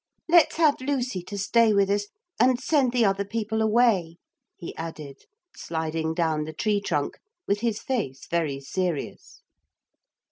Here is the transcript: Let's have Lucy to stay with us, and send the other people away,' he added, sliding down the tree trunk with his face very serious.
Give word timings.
Let's 0.27 0.55
have 0.55 0.81
Lucy 0.81 1.21
to 1.25 1.37
stay 1.37 1.73
with 1.73 1.87
us, 1.91 2.07
and 2.39 2.59
send 2.59 2.91
the 2.91 3.05
other 3.05 3.23
people 3.23 3.61
away,' 3.61 4.17
he 4.57 4.75
added, 4.75 5.25
sliding 5.55 6.15
down 6.15 6.45
the 6.45 6.53
tree 6.53 6.81
trunk 6.81 7.19
with 7.47 7.59
his 7.59 7.79
face 7.83 8.25
very 8.25 8.59
serious. 8.61 9.41